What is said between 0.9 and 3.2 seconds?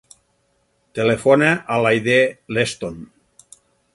Telefona a l'Aidé Leston.